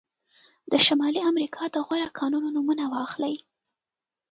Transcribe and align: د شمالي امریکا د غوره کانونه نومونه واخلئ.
د 0.71 0.73
شمالي 0.85 1.21
امریکا 1.31 1.63
د 1.69 1.75
غوره 1.85 2.09
کانونه 2.17 2.47
نومونه 2.55 2.83
واخلئ. 2.93 3.35